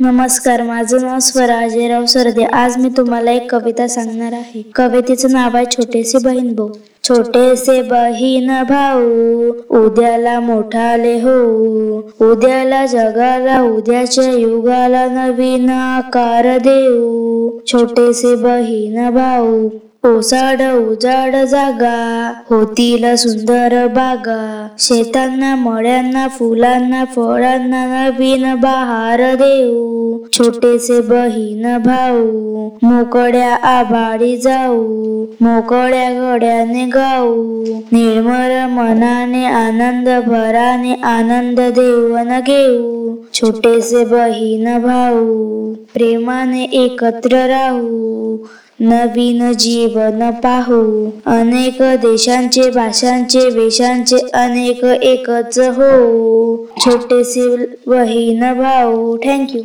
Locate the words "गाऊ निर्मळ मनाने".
36.84-39.44